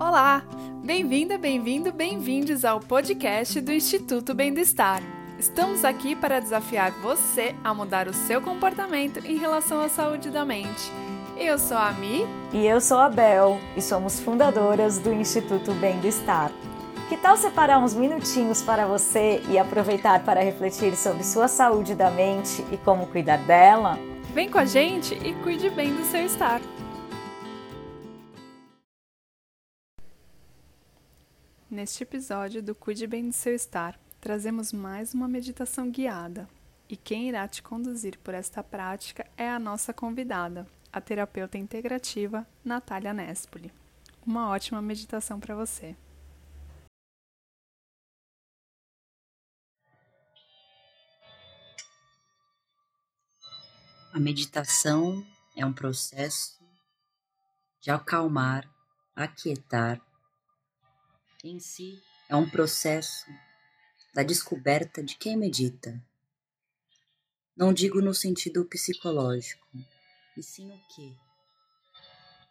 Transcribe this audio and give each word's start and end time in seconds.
Olá! 0.00 0.42
Bem-vinda, 0.82 1.36
bem-vindo, 1.36 1.92
bem-vindos 1.92 2.64
ao 2.64 2.80
podcast 2.80 3.60
do 3.60 3.70
Instituto 3.70 4.32
Bem-Estar. 4.32 5.02
Estamos 5.38 5.84
aqui 5.84 6.16
para 6.16 6.40
desafiar 6.40 6.90
você 7.02 7.54
a 7.62 7.74
mudar 7.74 8.08
o 8.08 8.14
seu 8.14 8.40
comportamento 8.40 9.20
em 9.26 9.36
relação 9.36 9.78
à 9.78 9.90
saúde 9.90 10.30
da 10.30 10.42
mente. 10.42 10.90
Eu 11.36 11.58
sou 11.58 11.76
a 11.76 11.92
Mi. 11.92 12.26
E 12.50 12.66
eu 12.66 12.80
sou 12.80 12.96
a 12.96 13.10
Bel, 13.10 13.60
e 13.76 13.82
somos 13.82 14.18
fundadoras 14.18 14.96
do 14.96 15.12
Instituto 15.12 15.74
Bem-Estar. 15.74 16.50
Que 17.10 17.18
tal 17.18 17.36
separar 17.36 17.78
uns 17.78 17.92
minutinhos 17.92 18.62
para 18.62 18.86
você 18.86 19.42
e 19.50 19.58
aproveitar 19.58 20.24
para 20.24 20.40
refletir 20.40 20.96
sobre 20.96 21.22
sua 21.22 21.46
saúde 21.46 21.94
da 21.94 22.10
mente 22.10 22.64
e 22.72 22.78
como 22.78 23.06
cuidar 23.08 23.36
dela? 23.40 23.98
Vem 24.32 24.48
com 24.48 24.56
a 24.56 24.64
gente 24.64 25.14
e 25.22 25.34
cuide 25.42 25.68
bem 25.68 25.92
do 25.92 26.04
seu 26.06 26.24
estar. 26.24 26.62
Neste 31.80 32.02
episódio 32.02 32.62
do 32.62 32.74
Cuide 32.74 33.06
Bem 33.06 33.28
do 33.28 33.32
Seu 33.32 33.54
Estar, 33.54 33.98
trazemos 34.20 34.70
mais 34.70 35.14
uma 35.14 35.26
meditação 35.26 35.90
guiada. 35.90 36.46
E 36.86 36.94
quem 36.94 37.30
irá 37.30 37.48
te 37.48 37.62
conduzir 37.62 38.18
por 38.18 38.34
esta 38.34 38.62
prática 38.62 39.26
é 39.34 39.48
a 39.48 39.58
nossa 39.58 39.90
convidada, 39.94 40.66
a 40.92 41.00
terapeuta 41.00 41.56
integrativa 41.56 42.46
Natália 42.62 43.14
Nespoli. 43.14 43.72
Uma 44.26 44.50
ótima 44.50 44.82
meditação 44.82 45.40
para 45.40 45.56
você. 45.56 45.96
A 54.12 54.20
meditação 54.20 55.26
é 55.56 55.64
um 55.64 55.72
processo 55.72 56.62
de 57.80 57.90
acalmar, 57.90 58.70
aquietar. 59.16 60.09
Em 61.42 61.58
si, 61.58 62.02
é 62.28 62.36
um 62.36 62.48
processo 62.48 63.26
da 64.14 64.22
descoberta 64.22 65.02
de 65.02 65.16
quem 65.16 65.36
medita. 65.36 66.02
Não 67.56 67.72
digo 67.72 68.00
no 68.00 68.14
sentido 68.14 68.64
psicológico, 68.64 69.66
e 70.36 70.42
sim 70.42 70.70
o 70.70 70.78
que? 70.94 71.16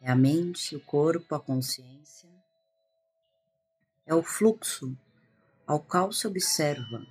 É 0.00 0.10
a 0.10 0.14
mente, 0.14 0.76
o 0.76 0.80
corpo, 0.80 1.34
a 1.34 1.40
consciência. 1.40 2.28
É 4.06 4.14
o 4.14 4.22
fluxo 4.22 4.96
ao 5.66 5.80
qual 5.80 6.12
se 6.12 6.26
observa 6.26 7.06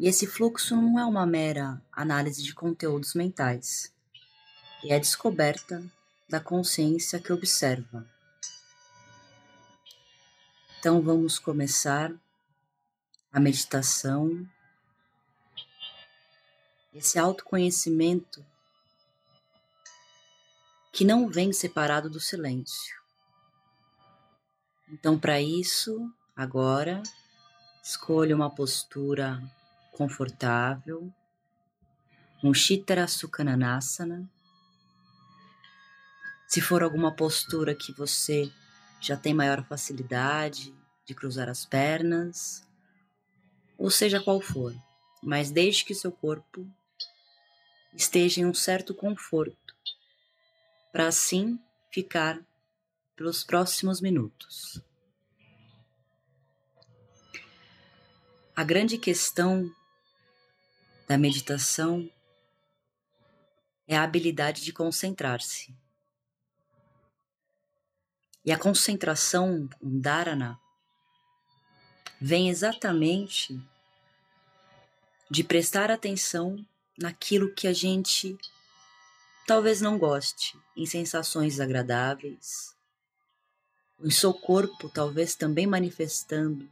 e 0.00 0.08
esse 0.08 0.26
fluxo 0.26 0.74
não 0.74 0.98
é 0.98 1.04
uma 1.04 1.26
mera 1.26 1.78
análise 1.92 2.42
de 2.42 2.54
conteúdos 2.54 3.12
mentais, 3.12 3.92
é 4.82 4.94
a 4.94 4.98
descoberta 4.98 5.84
da 6.26 6.40
consciência 6.40 7.20
que 7.20 7.30
observa. 7.30 8.08
Então 10.80 11.02
vamos 11.02 11.38
começar 11.38 12.10
a 13.30 13.38
meditação, 13.38 14.48
esse 16.94 17.18
autoconhecimento 17.18 18.42
que 20.90 21.04
não 21.04 21.28
vem 21.28 21.52
separado 21.52 22.08
do 22.08 22.18
silêncio. 22.18 22.98
Então, 24.88 25.18
para 25.18 25.38
isso, 25.38 26.10
agora, 26.34 27.02
escolha 27.82 28.34
uma 28.34 28.48
postura 28.48 29.38
confortável, 29.92 31.12
um 32.42 32.54
Chittara 32.54 33.06
Sukhananasana. 33.06 34.26
Se 36.48 36.62
for 36.62 36.82
alguma 36.82 37.14
postura 37.14 37.74
que 37.74 37.92
você 37.92 38.50
já 39.00 39.16
tem 39.16 39.32
maior 39.32 39.64
facilidade 39.64 40.74
de 41.04 41.14
cruzar 41.14 41.48
as 41.48 41.64
pernas, 41.64 42.66
ou 43.78 43.90
seja 43.90 44.22
qual 44.22 44.40
for, 44.40 44.74
mas 45.22 45.50
desde 45.50 45.84
que 45.84 45.94
seu 45.94 46.12
corpo 46.12 46.68
esteja 47.94 48.40
em 48.40 48.46
um 48.46 48.54
certo 48.54 48.94
conforto, 48.94 49.74
para 50.92 51.08
assim 51.08 51.58
ficar 51.90 52.40
pelos 53.16 53.42
próximos 53.42 54.00
minutos. 54.00 54.82
A 58.54 58.62
grande 58.64 58.98
questão 58.98 59.70
da 61.08 61.16
meditação 61.16 62.08
é 63.88 63.96
a 63.96 64.02
habilidade 64.02 64.62
de 64.62 64.72
concentrar-se. 64.72 65.74
E 68.44 68.52
a 68.52 68.58
concentração, 68.58 69.68
um 69.82 70.00
dharana, 70.00 70.58
vem 72.20 72.48
exatamente 72.48 73.60
de 75.30 75.44
prestar 75.44 75.90
atenção 75.90 76.64
naquilo 76.98 77.54
que 77.54 77.66
a 77.66 77.72
gente 77.72 78.36
talvez 79.46 79.80
não 79.80 79.98
goste, 79.98 80.56
em 80.76 80.86
sensações 80.86 81.60
agradáveis, 81.60 82.74
em 84.02 84.10
seu 84.10 84.32
corpo 84.32 84.88
talvez 84.88 85.34
também 85.34 85.66
manifestando 85.66 86.68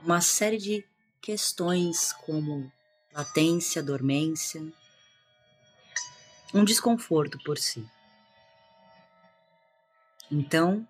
uma 0.00 0.20
série 0.20 0.58
de 0.58 0.84
questões 1.20 2.12
como 2.12 2.70
latência, 3.14 3.82
dormência, 3.82 4.62
um 6.52 6.64
desconforto 6.64 7.38
por 7.44 7.56
si. 7.58 7.88
Então, 10.34 10.88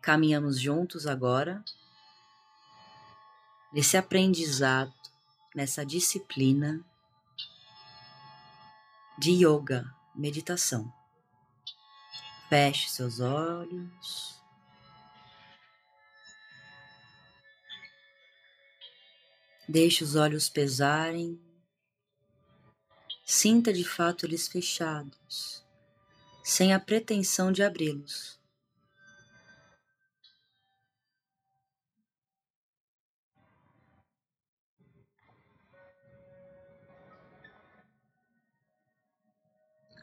caminhamos 0.00 0.58
juntos 0.58 1.06
agora 1.06 1.62
nesse 3.70 3.98
aprendizado, 3.98 4.94
nessa 5.54 5.84
disciplina 5.84 6.82
de 9.18 9.44
yoga, 9.44 9.94
meditação. 10.14 10.90
Feche 12.48 12.88
seus 12.88 13.20
olhos. 13.20 14.40
Deixe 19.68 20.02
os 20.02 20.16
olhos 20.16 20.48
pesarem. 20.48 21.38
Sinta 23.22 23.70
de 23.70 23.84
fato 23.84 24.24
eles 24.24 24.48
fechados, 24.48 25.62
sem 26.42 26.72
a 26.72 26.80
pretensão 26.80 27.52
de 27.52 27.62
abri-los. 27.62 28.37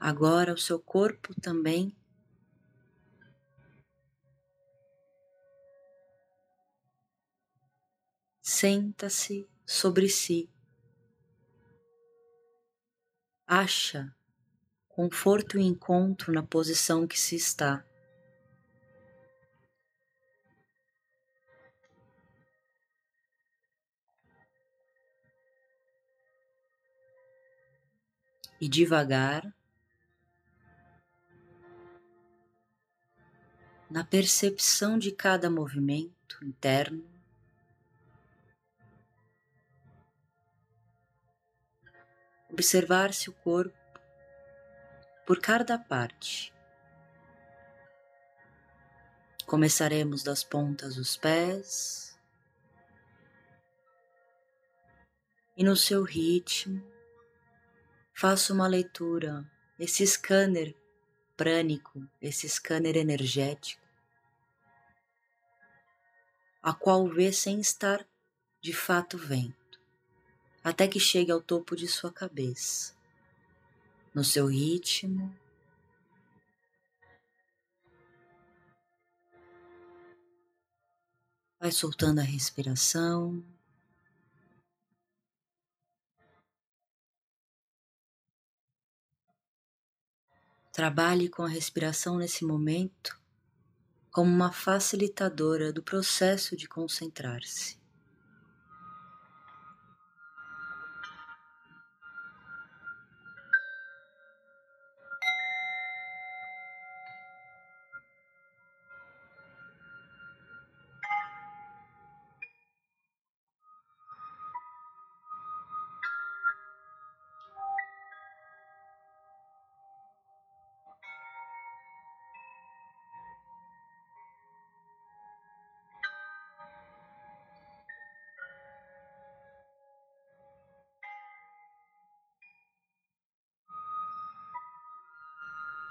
Agora 0.07 0.53
o 0.53 0.57
seu 0.59 0.79
corpo 0.79 1.33
também 1.41 1.97
senta-se 8.39 9.49
sobre 9.65 10.07
si. 10.07 10.47
Acha 13.47 14.15
conforto 14.87 15.57
e 15.57 15.63
encontro 15.63 16.31
na 16.31 16.43
posição 16.43 17.07
que 17.07 17.19
se 17.19 17.35
está. 17.35 17.83
E 28.61 28.69
devagar, 28.69 29.51
na 33.95 34.03
percepção 34.03 34.99
de 34.99 35.09
cada 35.09 35.49
movimento 35.49 36.43
interno, 36.43 37.01
observar-se 42.51 43.29
o 43.29 43.33
corpo 43.33 43.73
por 45.25 45.39
cada 45.39 45.79
parte. 45.79 46.53
Começaremos 49.45 50.23
das 50.23 50.43
pontas 50.43 50.95
dos 50.95 51.15
pés. 51.15 52.19
E 55.55 55.63
no 55.63 55.77
seu 55.77 56.03
ritmo 56.03 56.85
faça 58.13 58.51
uma 58.51 58.67
leitura, 58.67 59.49
esse 59.79 60.05
scanner 60.05 60.75
prânico, 61.37 62.05
esse 62.21 62.49
scanner 62.49 62.97
energético, 62.97 63.84
a 66.65 66.73
qual 66.73 67.07
vê 67.07 67.31
sem 67.31 67.59
estar 67.59 68.03
de 68.59 68.73
fato 68.73 69.19
vendo 69.19 69.53
até 70.63 70.87
que 70.87 70.99
chegue 70.99 71.31
ao 71.31 71.39
topo 71.39 71.75
de 71.75 71.87
sua 71.87 72.11
cabeça, 72.11 72.95
no 74.15 74.23
seu 74.23 74.47
ritmo. 74.47 75.31
Vai 81.59 81.71
soltando 81.71 82.17
a 82.17 82.23
respiração. 82.23 83.45
Trabalhe 90.73 91.29
com 91.29 91.43
a 91.43 91.47
respiração 91.47 92.17
nesse 92.17 92.43
momento 92.43 93.23
como 94.15 94.31
uma 94.33 94.49
facilitadora 94.49 95.73
do 95.73 95.83
processo 95.83 96.55
de 96.55 96.69
concentrar-se. 96.69 97.77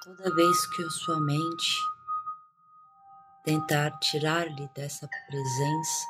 Toda 0.05 0.35
vez 0.35 0.67
que 0.67 0.85
a 0.85 0.91
sua 0.91 1.19
mente 1.19 1.81
tentar 3.43 3.91
tirar-lhe 4.01 4.69
dessa 4.75 5.09
presença, 5.27 6.07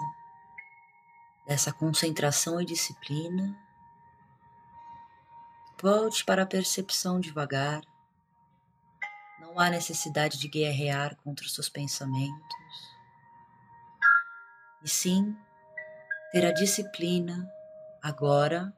dessa 1.46 1.73
concentração 1.73 2.61
e 2.61 2.64
disciplina, 2.64 3.56
volte 5.81 6.25
para 6.25 6.43
a 6.43 6.46
percepção 6.46 7.20
devagar. 7.20 7.82
Não 9.38 9.61
há 9.61 9.70
necessidade 9.70 10.40
de 10.40 10.49
guerrear 10.49 11.14
contra 11.23 11.47
os 11.47 11.55
seus 11.55 11.69
pensamentos, 11.69 12.97
e 14.82 14.90
sim 14.90 15.37
ter 16.32 16.44
a 16.44 16.52
disciplina 16.52 17.49
agora 18.02 18.76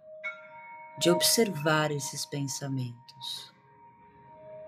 de 0.98 1.08
observar 1.08 1.90
esses 1.90 2.26
pensamentos 2.26 3.55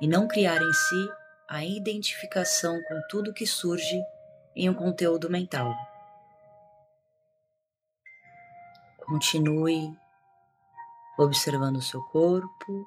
e 0.01 0.07
não 0.07 0.29
criar 0.29 0.61
em 0.63 0.73
si 0.73 1.11
a 1.49 1.65
identificação 1.65 2.81
com 2.83 3.01
tudo 3.09 3.33
que 3.33 3.47
surge 3.47 4.01
em 4.55 4.69
um 4.69 4.75
conteúdo 4.75 5.31
mental. 5.31 5.75
Continue 8.99 9.97
observando 11.19 11.77
o 11.77 11.83
seu 11.83 12.03
corpo, 12.03 12.87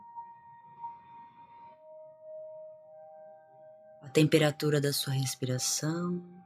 a 4.02 4.10
temperatura 4.10 4.80
da 4.80 4.94
sua 4.94 5.14
respiração. 5.14 6.41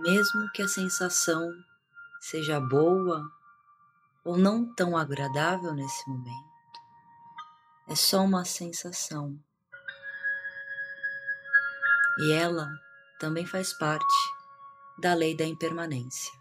Mesmo 0.00 0.50
que 0.52 0.62
a 0.62 0.68
sensação 0.68 1.52
seja 2.20 2.60
boa 2.60 3.30
ou 4.24 4.36
não 4.36 4.74
tão 4.74 4.96
agradável 4.96 5.74
nesse 5.74 6.08
momento, 6.08 6.50
é 7.88 7.94
só 7.94 8.22
uma 8.22 8.44
sensação. 8.44 9.38
E 12.18 12.32
ela 12.32 12.68
também 13.18 13.46
faz 13.46 13.72
parte 13.72 14.14
da 14.98 15.14
lei 15.14 15.36
da 15.36 15.44
impermanência. 15.44 16.39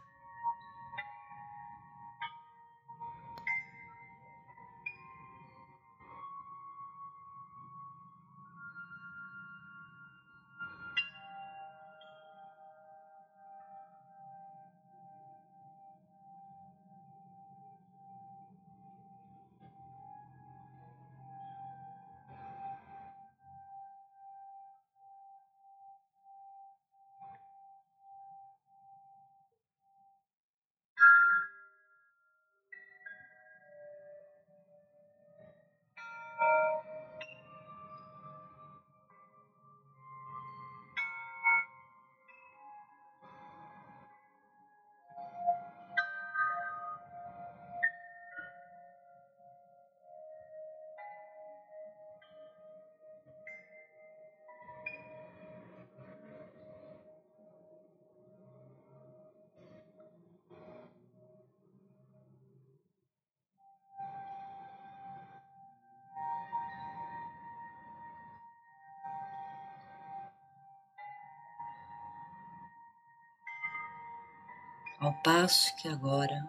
Ao 75.00 75.14
passo 75.22 75.74
que 75.78 75.88
agora, 75.88 76.48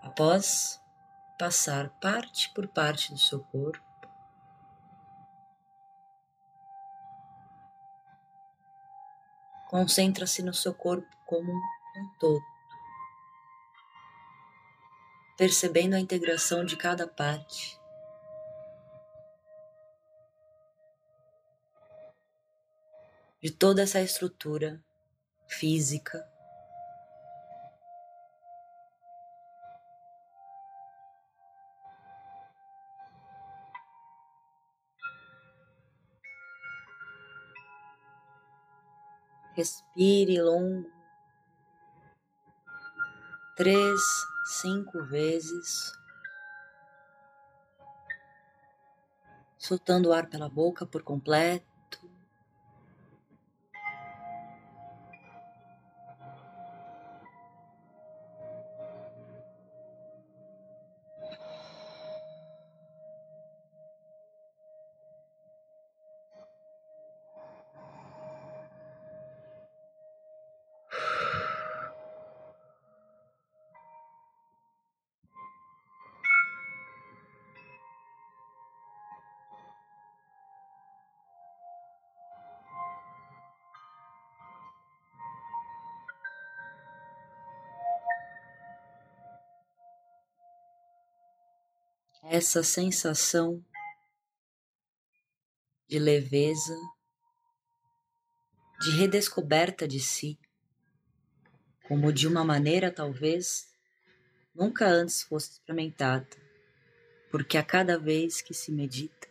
após 0.00 0.82
passar 1.38 1.90
parte 2.00 2.48
por 2.54 2.66
parte 2.66 3.12
do 3.12 3.18
seu 3.18 3.40
corpo, 3.44 3.84
concentra-se 9.68 10.42
no 10.42 10.54
seu 10.54 10.72
corpo 10.72 11.06
como 11.26 11.52
um 11.52 12.08
todo, 12.18 12.44
percebendo 15.36 15.96
a 15.96 16.00
integração 16.00 16.64
de 16.64 16.76
cada 16.76 17.06
parte. 17.06 17.78
De 23.42 23.50
toda 23.52 23.82
essa 23.82 24.00
estrutura 24.00 24.82
física, 25.46 26.26
Respire 39.56 40.38
longo. 40.42 40.90
Três, 43.56 44.02
cinco 44.60 45.02
vezes. 45.04 45.92
Soltando 49.56 50.10
o 50.10 50.12
ar 50.12 50.28
pela 50.28 50.50
boca 50.50 50.84
por 50.84 51.02
completo. 51.02 51.75
Essa 92.28 92.62
sensação 92.62 93.64
de 95.86 95.98
leveza, 95.98 96.76
de 98.80 98.90
redescoberta 98.90 99.86
de 99.86 100.00
si, 100.00 100.36
como 101.84 102.12
de 102.12 102.26
uma 102.26 102.44
maneira 102.44 102.90
talvez 102.90 103.72
nunca 104.52 104.88
antes 104.88 105.22
fosse 105.22 105.52
experimentada, 105.52 106.26
porque 107.30 107.56
a 107.56 107.62
cada 107.62 107.96
vez 107.96 108.42
que 108.42 108.52
se 108.52 108.72
medita, 108.72 109.28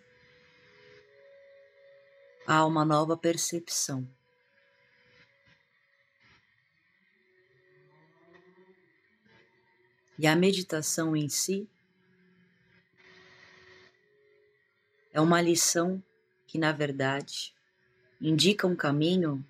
há 2.47 2.65
uma 2.65 2.85
nova 2.85 3.17
percepção. 3.17 4.07
E 10.17 10.25
a 10.25 10.33
meditação 10.33 11.13
em 11.13 11.27
si 11.27 11.69
é 15.15 15.21
uma 15.21 15.41
lição 15.41 16.03
que, 16.45 16.57
na 16.57 16.73
verdade, 16.73 17.55
indica 18.19 18.67
um 18.67 18.75
caminho 18.75 19.45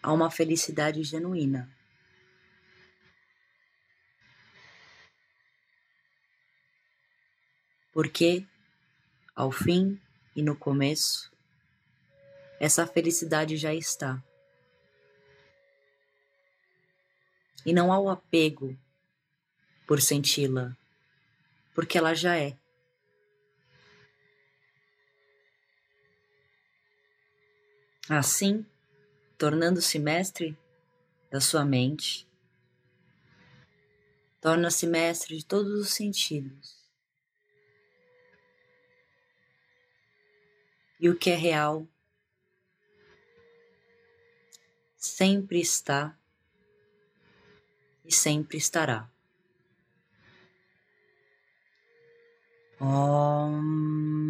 a 0.00 0.12
uma 0.12 0.30
felicidade 0.30 1.02
genuína. 1.02 1.68
Porque, 7.92 8.46
ao 9.34 9.50
fim 9.50 10.00
e 10.36 10.40
no 10.40 10.54
começo, 10.54 11.32
essa 12.60 12.86
felicidade 12.86 13.56
já 13.56 13.74
está. 13.74 14.22
E 17.66 17.72
não 17.72 17.92
há 17.92 17.98
o 17.98 18.08
apego 18.08 18.78
por 19.88 20.00
senti-la, 20.00 20.76
porque 21.74 21.98
ela 21.98 22.14
já 22.14 22.36
é. 22.36 22.61
Assim, 28.14 28.66
tornando-se 29.38 29.98
mestre 29.98 30.54
da 31.30 31.40
sua 31.40 31.64
mente, 31.64 32.28
torna-se 34.38 34.86
mestre 34.86 35.38
de 35.38 35.46
todos 35.46 35.80
os 35.80 35.94
sentidos. 35.94 36.76
E 41.00 41.08
o 41.08 41.16
que 41.16 41.30
é 41.30 41.34
real 41.34 41.88
sempre 44.98 45.58
está 45.58 46.14
e 48.04 48.14
sempre 48.14 48.58
estará. 48.58 49.10
Om. 52.78 54.21